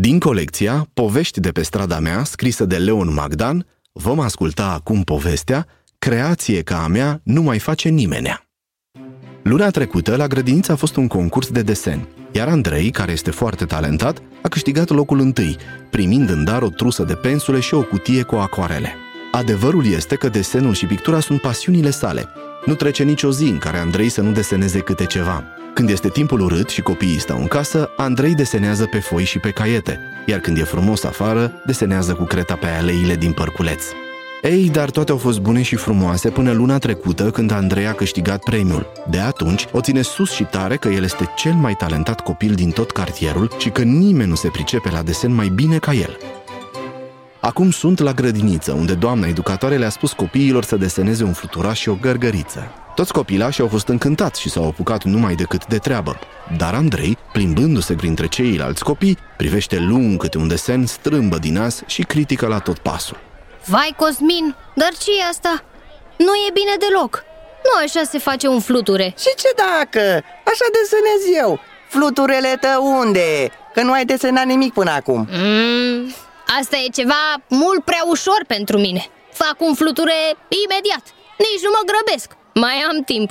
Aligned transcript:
Din 0.00 0.18
colecția 0.18 0.88
Povești 0.94 1.40
de 1.40 1.50
pe 1.50 1.62
strada 1.62 1.98
mea, 1.98 2.24
scrisă 2.24 2.64
de 2.64 2.76
Leon 2.76 3.14
Magdan, 3.14 3.66
vom 3.92 4.20
asculta 4.20 4.72
acum 4.72 5.02
povestea 5.02 5.66
Creație 5.98 6.62
ca 6.62 6.82
a 6.82 6.86
mea 6.86 7.20
nu 7.24 7.42
mai 7.42 7.58
face 7.58 7.88
nimenea. 7.88 8.46
Luna 9.42 9.70
trecută, 9.70 10.16
la 10.16 10.26
grădiniță 10.26 10.72
a 10.72 10.76
fost 10.76 10.96
un 10.96 11.06
concurs 11.06 11.48
de 11.48 11.62
desen, 11.62 12.08
iar 12.32 12.48
Andrei, 12.48 12.90
care 12.90 13.12
este 13.12 13.30
foarte 13.30 13.64
talentat, 13.64 14.22
a 14.42 14.48
câștigat 14.48 14.88
locul 14.88 15.20
întâi, 15.20 15.56
primind 15.90 16.30
în 16.30 16.44
dar 16.44 16.62
o 16.62 16.68
trusă 16.68 17.02
de 17.02 17.14
pensule 17.14 17.60
și 17.60 17.74
o 17.74 17.82
cutie 17.82 18.22
cu 18.22 18.34
acoarele. 18.34 18.94
Adevărul 19.32 19.86
este 19.86 20.16
că 20.16 20.28
desenul 20.28 20.74
și 20.74 20.86
pictura 20.86 21.20
sunt 21.20 21.40
pasiunile 21.40 21.90
sale. 21.90 22.28
Nu 22.64 22.74
trece 22.74 23.02
nicio 23.02 23.30
zi 23.30 23.44
în 23.44 23.58
care 23.58 23.78
Andrei 23.78 24.08
să 24.08 24.20
nu 24.20 24.32
deseneze 24.32 24.78
câte 24.78 25.04
ceva. 25.04 25.44
Când 25.78 25.90
este 25.90 26.08
timpul 26.08 26.40
urât 26.40 26.68
și 26.68 26.80
copiii 26.80 27.20
stau 27.20 27.38
în 27.38 27.46
casă, 27.46 27.90
Andrei 27.96 28.34
desenează 28.34 28.86
pe 28.86 28.98
foi 28.98 29.24
și 29.24 29.38
pe 29.38 29.50
caiete, 29.50 29.98
iar 30.26 30.38
când 30.38 30.58
e 30.58 30.62
frumos 30.62 31.04
afară, 31.04 31.62
desenează 31.66 32.14
cu 32.14 32.24
creta 32.24 32.54
pe 32.54 32.66
aleile 32.66 33.14
din 33.14 33.32
părculeț. 33.32 33.84
Ei, 34.42 34.70
dar 34.70 34.90
toate 34.90 35.10
au 35.10 35.16
fost 35.16 35.40
bune 35.40 35.62
și 35.62 35.76
frumoase 35.76 36.30
până 36.30 36.52
luna 36.52 36.78
trecută 36.78 37.30
când 37.30 37.50
Andrei 37.50 37.86
a 37.86 37.92
câștigat 37.92 38.42
premiul. 38.42 38.86
De 39.10 39.18
atunci, 39.18 39.66
o 39.72 39.80
ține 39.80 40.02
sus 40.02 40.30
și 40.30 40.44
tare 40.44 40.76
că 40.76 40.88
el 40.88 41.04
este 41.04 41.32
cel 41.36 41.54
mai 41.54 41.74
talentat 41.74 42.20
copil 42.20 42.54
din 42.54 42.70
tot 42.70 42.90
cartierul 42.90 43.50
și 43.58 43.68
că 43.68 43.82
nimeni 43.82 44.28
nu 44.28 44.34
se 44.34 44.48
pricepe 44.48 44.90
la 44.90 45.02
desen 45.02 45.34
mai 45.34 45.48
bine 45.48 45.78
ca 45.78 45.92
el. 45.92 46.16
Acum 47.40 47.70
sunt 47.70 47.98
la 47.98 48.12
grădiniță, 48.12 48.72
unde 48.72 48.94
doamna 48.94 49.26
educatoare 49.26 49.76
le-a 49.76 49.88
spus 49.88 50.12
copiilor 50.12 50.64
să 50.64 50.76
deseneze 50.76 51.24
un 51.24 51.32
fluturaș 51.32 51.80
și 51.80 51.88
o 51.88 51.96
gărgăriță. 52.00 52.72
Toți 52.98 53.12
copilașii 53.12 53.62
au 53.62 53.68
fost 53.68 53.88
încântați 53.88 54.40
și 54.40 54.48
s-au 54.48 54.66
apucat 54.66 55.04
numai 55.04 55.34
decât 55.34 55.66
de 55.66 55.78
treabă. 55.78 56.18
Dar 56.56 56.74
Andrei, 56.74 57.18
plimbându-se 57.32 57.94
printre 57.94 58.28
ceilalți 58.28 58.84
copii, 58.84 59.18
privește 59.36 59.78
lung 59.78 60.20
câte 60.20 60.38
un 60.38 60.48
desen, 60.48 60.86
strâmbă 60.86 61.38
din 61.38 61.52
nas 61.52 61.82
și 61.86 62.02
critică 62.02 62.46
la 62.46 62.58
tot 62.58 62.78
pasul. 62.78 63.16
Vai, 63.64 63.94
Cosmin, 63.96 64.56
dar 64.74 64.88
ce 65.02 65.10
e 65.10 65.28
asta? 65.28 65.64
Nu 66.16 66.32
e 66.46 66.50
bine 66.52 66.74
deloc 66.78 67.24
Nu 67.64 67.84
așa 67.84 68.02
se 68.02 68.18
face 68.18 68.46
un 68.48 68.60
fluture 68.60 69.14
Și 69.18 69.30
ce 69.36 69.50
dacă? 69.56 70.04
Așa 70.50 70.66
desenez 70.76 71.42
eu 71.42 71.60
Fluturele 71.88 72.58
tău 72.60 72.98
unde? 72.98 73.50
Că 73.74 73.82
nu 73.82 73.92
ai 73.92 74.04
desenat 74.04 74.44
nimic 74.44 74.72
până 74.72 74.90
acum 74.90 75.28
mm, 75.30 76.14
Asta 76.60 76.76
e 76.76 76.88
ceva 77.00 77.22
mult 77.48 77.84
prea 77.84 78.02
ușor 78.08 78.44
pentru 78.46 78.78
mine 78.78 79.06
Fac 79.32 79.56
un 79.58 79.74
fluture 79.74 80.18
imediat 80.64 81.04
Nici 81.38 81.62
nu 81.62 81.70
mă 81.76 81.82
grăbesc 81.90 82.37
Mai 82.64 82.84
am 82.90 83.02
timp 83.02 83.30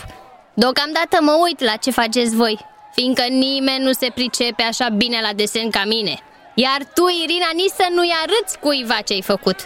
Deocamdată 0.53 1.17
mă 1.21 1.37
uit 1.41 1.59
la 1.59 1.75
ce 1.75 1.91
faceți 1.91 2.35
voi 2.35 2.65
Fiindcă 2.93 3.23
nimeni 3.29 3.83
nu 3.83 3.91
se 3.91 4.11
pricepe 4.13 4.63
așa 4.63 4.87
bine 4.89 5.19
la 5.21 5.33
desen 5.33 5.69
ca 5.69 5.83
mine 5.85 6.19
Iar 6.53 6.79
tu, 6.93 7.03
Irina, 7.23 7.49
nici 7.53 7.77
să 7.79 7.87
nu-i 7.95 8.13
arăți 8.23 8.59
cuiva 8.59 9.01
ce-ai 9.01 9.21
făcut 9.21 9.59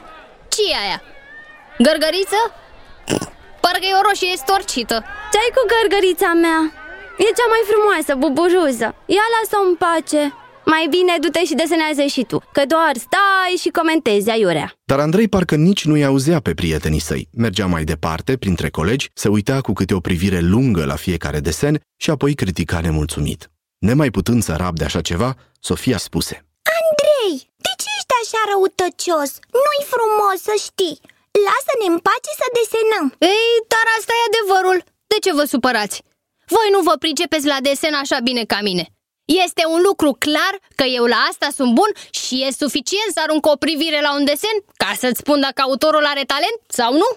ce 0.53 0.61
e 0.71 0.75
aia? 0.83 1.01
Gărgăriță? 1.77 2.39
Parcă 3.61 3.85
e 3.89 3.99
o 3.99 4.01
roșie 4.07 4.35
storcită 4.35 4.97
Ce-ai 5.31 5.51
cu 5.55 5.63
gărgărița 5.73 6.31
mea? 6.33 6.59
E 7.23 7.37
cea 7.37 7.47
mai 7.53 7.63
frumoasă, 7.71 8.11
buburuză 8.23 8.87
Ia 9.05 9.25
lasă-o 9.35 9.61
în 9.67 9.75
pace 9.75 10.21
mai 10.75 10.86
bine 10.95 11.14
du-te 11.22 11.44
și 11.45 11.59
desenează 11.61 12.03
și 12.16 12.23
tu, 12.30 12.38
că 12.55 12.64
doar 12.73 12.95
stai 13.08 13.55
și 13.64 13.69
comentezi 13.69 14.30
aiurea. 14.30 14.67
Dar 14.91 15.00
Andrei 15.00 15.28
parcă 15.28 15.55
nici 15.55 15.86
nu-i 15.86 16.03
auzea 16.09 16.39
pe 16.39 16.53
prietenii 16.53 17.08
săi. 17.09 17.28
Mergea 17.44 17.66
mai 17.66 17.83
departe, 17.83 18.38
printre 18.38 18.69
colegi, 18.69 19.09
se 19.13 19.28
uita 19.36 19.58
cu 19.61 19.72
câte 19.73 19.94
o 19.94 20.00
privire 20.00 20.39
lungă 20.39 20.83
la 20.86 20.97
fiecare 21.05 21.39
desen 21.39 21.75
și 22.03 22.09
apoi 22.09 22.33
critica 22.41 22.80
nemulțumit. 22.80 23.41
Nemai 23.88 24.11
putând 24.17 24.44
să 24.44 24.53
rabde 24.63 24.83
așa 24.83 25.02
ceva, 25.09 25.30
Sofia 25.69 25.97
spuse 26.08 26.36
Andrei, 26.80 27.33
de 27.66 27.72
ce 27.81 27.88
ești 27.97 28.13
așa 28.22 28.41
răutăcios? 28.52 29.31
Nu-i 29.63 29.83
frumos 29.94 30.38
să 30.50 30.56
știi 30.67 30.97
Lasă-ne 31.45 31.88
în 31.94 31.97
pace 32.08 32.31
să 32.41 32.47
desenăm 32.58 33.06
Ei, 33.35 33.52
dar 33.73 33.85
asta 33.97 34.13
e 34.16 34.28
adevărul 34.30 34.79
De 35.12 35.18
ce 35.24 35.31
vă 35.38 35.44
supărați? 35.53 35.97
Voi 36.56 36.68
nu 36.75 36.81
vă 36.88 36.95
pricepeți 37.03 37.51
la 37.53 37.57
desen 37.68 37.95
așa 38.03 38.18
bine 38.28 38.44
ca 38.51 38.59
mine 38.69 38.85
este 39.46 39.64
un 39.74 39.81
lucru 39.88 40.12
clar 40.25 40.53
că 40.75 40.84
eu 40.97 41.06
la 41.06 41.19
asta 41.30 41.47
sunt 41.58 41.74
bun 41.74 41.92
și 42.22 42.44
e 42.46 42.52
suficient 42.64 43.12
să 43.14 43.19
arunc 43.24 43.46
o 43.46 43.56
privire 43.56 44.00
la 44.02 44.12
un 44.18 44.25
desen 44.25 44.58
ca 44.81 44.92
să-ți 45.02 45.19
spun 45.24 45.40
dacă 45.42 45.62
autorul 45.62 46.06
are 46.06 46.24
talent 46.34 46.59
sau 46.68 46.92
nu? 46.94 47.09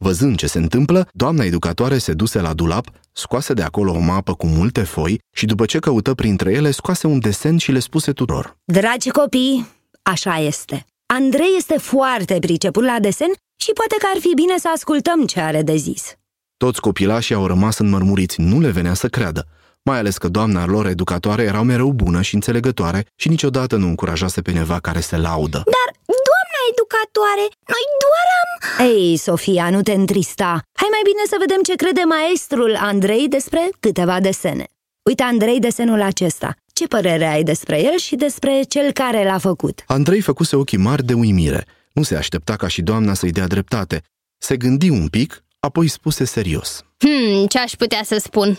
Văzând 0.00 0.36
ce 0.36 0.46
se 0.46 0.58
întâmplă, 0.58 1.08
doamna 1.12 1.44
educatoare 1.44 1.98
se 1.98 2.12
duse 2.12 2.40
la 2.40 2.52
dulap, 2.52 2.86
scoase 3.12 3.52
de 3.52 3.62
acolo 3.62 3.92
o 3.92 3.98
mapă 3.98 4.34
cu 4.34 4.46
multe 4.46 4.82
foi 4.82 5.20
și 5.32 5.46
după 5.46 5.64
ce 5.66 5.78
căută 5.78 6.14
printre 6.14 6.52
ele, 6.52 6.70
scoase 6.70 7.06
un 7.06 7.18
desen 7.18 7.56
și 7.56 7.72
le 7.72 7.78
spuse 7.78 8.12
tuturor. 8.12 8.56
Dragi 8.64 9.10
copii, 9.10 9.68
așa 10.02 10.38
este. 10.38 10.84
Andrei 11.06 11.54
este 11.56 11.78
foarte 11.78 12.38
priceput 12.40 12.84
la 12.84 12.96
desen 13.00 13.32
și 13.56 13.70
poate 13.72 13.94
că 13.98 14.06
ar 14.14 14.20
fi 14.20 14.32
bine 14.34 14.58
să 14.58 14.68
ascultăm 14.74 15.26
ce 15.26 15.40
are 15.40 15.62
de 15.62 15.76
zis. 15.76 16.12
Toți 16.56 16.80
copilașii 16.80 17.34
au 17.34 17.46
rămas 17.46 17.78
înmărmuriți, 17.78 18.40
nu 18.40 18.60
le 18.60 18.70
venea 18.70 18.94
să 18.94 19.08
creadă 19.08 19.46
mai 19.88 19.98
ales 19.98 20.18
că 20.18 20.28
doamna 20.28 20.66
lor 20.66 20.86
educatoare 20.86 21.42
era 21.42 21.62
mereu 21.62 21.90
bună 21.92 22.20
și 22.22 22.34
înțelegătoare 22.34 23.06
și 23.14 23.28
niciodată 23.28 23.76
nu 23.76 23.86
încurajase 23.86 24.40
pe 24.42 24.52
neva 24.52 24.78
care 24.78 25.00
se 25.00 25.16
laudă. 25.16 25.62
Dar, 25.76 25.88
doamna 26.28 26.60
educatoare, 26.72 27.44
noi 27.72 27.84
doar 28.04 28.26
am... 28.40 28.50
Ei, 28.86 29.16
Sofia, 29.16 29.70
nu 29.70 29.82
te 29.82 29.92
întrista. 29.92 30.50
Hai 30.80 30.88
mai 30.90 31.00
bine 31.04 31.22
să 31.28 31.36
vedem 31.38 31.60
ce 31.62 31.74
crede 31.74 32.00
maestrul 32.00 32.76
Andrei 32.80 33.28
despre 33.28 33.68
câteva 33.80 34.20
desene. 34.20 34.66
Uite, 35.08 35.22
Andrei, 35.22 35.58
desenul 35.58 36.02
acesta. 36.02 36.54
Ce 36.72 36.86
părere 36.86 37.26
ai 37.26 37.42
despre 37.42 37.82
el 37.82 37.98
și 37.98 38.16
despre 38.16 38.62
cel 38.68 38.92
care 38.92 39.24
l-a 39.24 39.38
făcut? 39.38 39.84
Andrei 39.86 40.20
făcuse 40.20 40.56
ochii 40.56 40.78
mari 40.78 41.04
de 41.04 41.14
uimire. 41.14 41.66
Nu 41.92 42.02
se 42.02 42.16
aștepta 42.16 42.56
ca 42.56 42.68
și 42.68 42.82
doamna 42.82 43.14
să-i 43.14 43.30
dea 43.30 43.46
dreptate. 43.46 44.02
Se 44.38 44.56
gândi 44.56 44.88
un 44.88 45.08
pic, 45.08 45.44
apoi 45.60 45.88
spuse 45.88 46.24
serios. 46.24 46.84
Hmm, 46.98 47.46
ce 47.46 47.58
aș 47.58 47.72
putea 47.72 48.00
să 48.04 48.16
spun? 48.18 48.58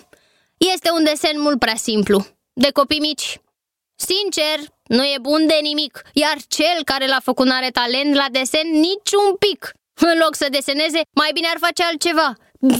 Este 0.73 0.91
un 0.91 1.03
desen 1.03 1.41
mult 1.41 1.59
prea 1.59 1.75
simplu, 1.75 2.25
de 2.53 2.71
copii 2.71 2.99
mici. 2.99 3.39
Sincer, 3.95 4.57
nu 4.83 5.03
e 5.03 5.17
bun 5.21 5.47
de 5.47 5.59
nimic, 5.61 6.01
iar 6.13 6.37
cel 6.47 6.83
care 6.85 7.07
l-a 7.07 7.19
făcut 7.23 7.45
n-are 7.45 7.69
talent 7.69 8.15
la 8.15 8.25
desen 8.31 8.67
nici 8.71 9.11
un 9.27 9.35
pic. 9.35 9.71
În 9.93 10.17
loc 10.23 10.35
să 10.35 10.47
deseneze, 10.51 11.01
mai 11.13 11.29
bine 11.33 11.47
ar 11.47 11.57
face 11.59 11.83
altceva. 11.83 12.33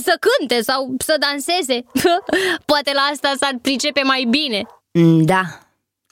Să 0.04 0.20
cânte 0.20 0.62
sau 0.62 0.96
să 0.98 1.16
danseze. 1.20 1.84
Poate 2.72 2.94
la 2.94 3.02
asta 3.02 3.34
s-ar 3.40 3.56
pricepe 3.62 4.02
mai 4.02 4.24
bine. 4.30 4.64
Da, 5.24 5.42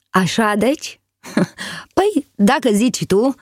așa 0.10 0.56
deci? 0.56 1.00
Păi, 1.98 2.28
dacă 2.36 2.70
zici 2.72 3.06
tu, 3.06 3.36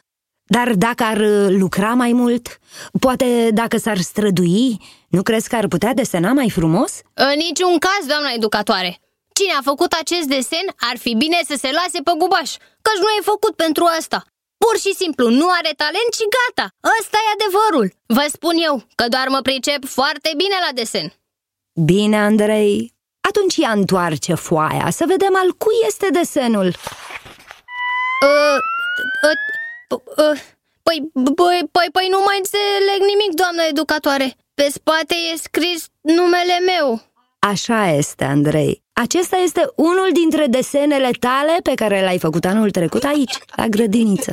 dar 0.46 0.74
dacă 0.74 1.04
ar 1.04 1.18
lucra 1.50 1.94
mai 1.94 2.12
mult, 2.14 2.60
poate 3.00 3.50
dacă 3.54 3.78
s-ar 3.78 3.98
strădui, 3.98 4.78
nu 5.10 5.22
crezi 5.22 5.50
că 5.50 5.56
ar 5.56 5.68
putea 5.68 5.94
desena 5.94 6.32
mai 6.34 6.50
frumos? 6.50 6.92
În 7.14 7.34
niciun 7.36 7.78
caz, 7.78 8.08
doamna 8.08 8.32
educatoare. 8.36 9.00
Cine 9.34 9.54
a 9.60 9.62
făcut 9.62 9.92
acest 9.92 10.28
desen 10.28 10.68
ar 10.90 10.98
fi 10.98 11.16
bine 11.16 11.40
să 11.48 11.56
se 11.58 11.70
lase 11.72 12.00
pe 12.04 12.12
gubaș 12.18 12.52
Căci 12.86 13.04
nu 13.06 13.10
e 13.18 13.32
făcut 13.34 13.56
pentru 13.56 13.84
asta. 13.98 14.20
Pur 14.64 14.76
și 14.84 14.92
simplu, 15.02 15.30
nu 15.30 15.48
are 15.60 15.72
talent 15.84 16.12
și 16.20 16.26
gata. 16.38 16.66
Ăsta 17.00 17.18
e 17.22 17.36
adevărul. 17.38 17.88
Vă 18.18 18.26
spun 18.36 18.56
eu 18.68 18.76
că 18.96 19.06
doar 19.08 19.28
mă 19.28 19.42
pricep 19.48 19.82
foarte 19.86 20.30
bine 20.38 20.58
la 20.66 20.72
desen. 20.74 21.08
Bine, 21.92 22.18
Andrei. 22.18 22.94
Atunci 23.30 23.56
ia 23.56 23.72
întoarce 23.72 24.34
foaia 24.34 24.90
Să 24.90 25.04
vedem 25.08 25.36
al 25.36 25.52
cui 25.52 25.80
este 25.88 26.08
desenul. 26.12 26.68
Uh, 26.68 26.72
uh, 28.28 28.60
uh, 29.30 29.65
Păi, 30.84 31.12
păi, 31.14 31.60
păi, 31.72 31.90
păi 31.92 32.08
nu 32.10 32.22
mai 32.26 32.38
înțeleg 32.38 33.00
nimic, 33.12 33.32
doamnă 33.42 33.62
educatoare. 33.70 34.36
Pe 34.54 34.68
spate 34.74 35.16
e 35.34 35.38
scris 35.38 35.88
numele 36.02 36.58
meu. 36.66 37.02
Așa 37.40 37.90
este, 37.90 38.24
Andrei. 38.24 38.84
Acesta 38.94 39.38
este 39.38 39.70
unul 39.76 40.10
dintre 40.14 40.46
desenele 40.48 41.10
tale 41.20 41.58
pe 41.64 41.74
care 41.74 42.02
l-ai 42.02 42.20
făcut 42.20 42.46
anul 42.46 42.72
trecut 42.72 43.04
aici, 43.04 43.38
la 43.56 43.68
grădiniță. 43.68 44.32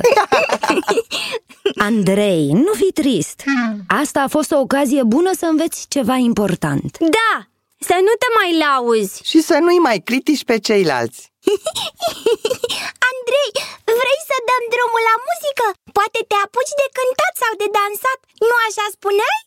Andrei, 1.89 2.49
nu 2.51 2.73
fi 2.73 2.91
trist. 2.91 3.43
Asta 3.87 4.21
a 4.21 4.27
fost 4.27 4.51
o 4.51 4.59
ocazie 4.59 5.03
bună 5.03 5.31
să 5.37 5.45
înveți 5.45 5.85
ceva 5.89 6.15
important. 6.15 6.97
Da, 6.99 7.47
să 7.79 7.95
nu 7.99 8.13
te 8.19 8.27
mai 8.35 8.65
lauzi. 8.65 9.21
Și 9.23 9.41
să 9.41 9.57
nu-i 9.61 9.77
mai 9.77 9.99
critici 9.99 10.43
pe 10.43 10.59
ceilalți 10.59 11.33
Andrei, 13.09 13.51
vrei 13.99 14.19
să 14.29 14.37
dăm 14.49 14.62
drumul 14.73 15.03
la 15.09 15.15
muzică? 15.27 15.65
Poate 15.97 16.19
te 16.29 16.37
apuci 16.45 16.77
de 16.81 16.87
cântat 16.97 17.33
sau 17.43 17.51
de 17.61 17.67
dansat, 17.77 18.19
nu 18.47 18.55
așa 18.67 18.85
spuneai? 18.97 19.39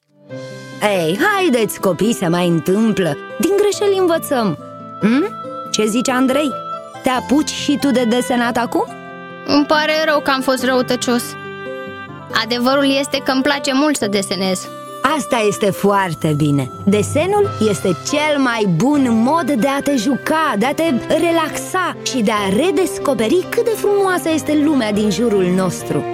Ei, 0.95 1.11
haideți 1.27 1.81
copii 1.87 2.19
să 2.21 2.27
mai 2.37 2.47
întâmplă 2.57 3.17
Din 3.45 3.55
greșeli 3.57 3.97
învățăm 3.99 4.49
hm? 5.01 5.25
Ce 5.75 5.85
zici 5.87 6.09
Andrei? 6.09 6.51
Te 7.03 7.09
apuci 7.09 7.49
și 7.63 7.79
tu 7.81 7.91
de 7.91 8.05
desenat 8.05 8.57
acum? 8.57 8.87
Îmi 9.47 9.67
pare 9.67 10.05
rău 10.05 10.21
că 10.21 10.31
am 10.31 10.41
fost 10.41 10.65
răutăcios 10.65 11.23
Adevărul 12.43 12.97
este 13.01 13.19
că 13.19 13.31
îmi 13.31 13.43
place 13.43 13.73
mult 13.75 13.97
să 13.97 14.07
desenez 14.07 14.69
Asta 15.15 15.37
este 15.49 15.71
foarte 15.71 16.35
bine. 16.37 16.71
Desenul 16.85 17.51
este 17.69 17.97
cel 18.11 18.39
mai 18.39 18.69
bun 18.77 19.09
mod 19.11 19.51
de 19.51 19.69
a 19.69 19.81
te 19.81 19.97
juca, 19.97 20.55
de 20.59 20.67
a 20.67 20.75
te 20.75 20.83
relaxa 21.09 21.97
și 22.03 22.23
de 22.23 22.31
a 22.31 22.57
redescoperi 22.57 23.47
cât 23.51 23.65
de 23.65 23.75
frumoasă 23.77 24.29
este 24.35 24.63
lumea 24.65 24.93
din 24.93 25.11
jurul 25.11 25.45
nostru. 25.45 26.05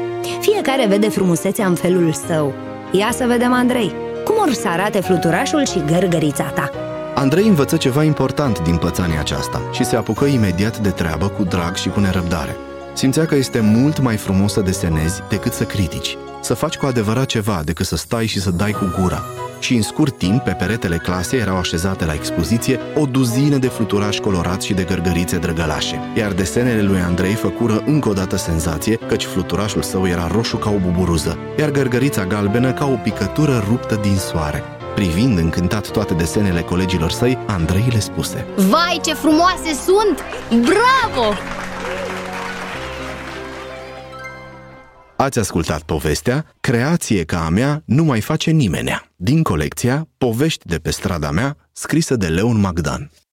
Fiecare 0.41 0.87
vede 0.87 1.09
frumusețea 1.09 1.67
în 1.67 1.75
felul 1.75 2.13
său. 2.27 2.53
Ia 2.91 3.11
să 3.13 3.25
vedem, 3.27 3.53
Andrei, 3.53 3.95
cum 4.25 4.35
or 4.41 4.53
să 4.53 4.69
arate 4.69 5.01
fluturașul 5.01 5.67
și 5.67 5.83
gărgărița 5.87 6.45
ta. 6.45 6.71
Andrei 7.15 7.47
învăță 7.47 7.77
ceva 7.77 8.03
important 8.03 8.63
din 8.63 8.77
pățania 8.77 9.21
aceasta 9.21 9.61
și 9.73 9.85
se 9.85 9.97
apucă 9.97 10.25
imediat 10.25 10.79
de 10.79 10.91
treabă 10.91 11.29
cu 11.29 11.43
drag 11.43 11.75
și 11.75 11.89
cu 11.89 12.01
nerăbdare. 12.01 12.57
Simțea 12.93 13.27
că 13.27 13.35
este 13.35 13.61
mult 13.61 14.01
mai 14.01 14.17
frumos 14.17 14.53
să 14.53 14.61
desenezi 14.61 15.23
decât 15.29 15.53
să 15.53 15.65
critici, 15.65 16.17
să 16.45 16.55
faci 16.55 16.77
cu 16.77 16.87
adevărat 16.87 17.27
ceva 17.27 17.63
decât 17.65 17.87
să 17.87 17.97
stai 17.97 18.27
și 18.27 18.41
să 18.41 18.51
dai 18.51 18.73
cu 18.73 18.95
gura. 19.01 19.23
Și 19.61 19.75
în 19.75 19.83
scurt 19.83 20.19
timp, 20.19 20.43
pe 20.43 20.51
peretele 20.51 20.97
clasei 20.97 21.41
erau 21.41 21.57
așezate 21.57 22.05
la 22.05 22.15
expoziție 22.15 22.81
o 22.95 23.07
duzină 23.07 23.57
de 23.57 23.69
fluturași 23.69 24.21
colorați 24.21 24.67
și 24.67 24.73
de 24.73 24.83
gărgărițe 24.83 25.37
drăgălașe, 25.39 26.01
iar 26.17 26.33
desenele 26.33 26.83
lui 26.83 27.01
Andrei 27.01 27.35
făcură 27.35 27.83
încă 27.87 28.09
o 28.09 28.13
dată 28.13 28.37
senzație, 28.37 28.97
căci 28.97 29.25
fluturașul 29.25 29.83
său 29.83 30.07
era 30.07 30.27
roșu 30.27 30.57
ca 30.57 30.71
o 30.71 30.79
buburuză, 30.79 31.39
iar 31.59 31.71
gărgărița 31.71 32.25
galbenă 32.25 32.73
ca 32.73 32.85
o 32.85 32.97
picătură 33.03 33.65
ruptă 33.69 33.99
din 34.03 34.17
soare. 34.17 34.63
Privind 34.95 35.39
încântat 35.39 35.91
toate 35.91 36.15
desenele 36.15 36.61
colegilor 36.61 37.11
săi, 37.11 37.39
Andrei 37.47 37.89
le 37.93 38.01
spuse 38.01 38.47
Vai, 38.57 39.01
ce 39.05 39.15
frumoase 39.15 39.75
sunt! 39.85 40.19
Bravo! 40.49 41.35
Ați 45.23 45.39
ascultat 45.39 45.83
povestea 45.83 46.55
Creație 46.61 47.25
ca 47.25 47.45
a 47.45 47.49
mea 47.49 47.83
nu 47.85 48.05
mai 48.05 48.21
face 48.21 48.51
nimenea 48.51 49.11
din 49.17 49.43
colecția 49.43 50.09
Povești 50.19 50.67
de 50.67 50.77
pe 50.79 50.91
strada 50.91 51.31
mea, 51.31 51.57
scrisă 51.73 52.17
de 52.17 52.27
Leon 52.27 52.61
Magdan. 52.61 53.11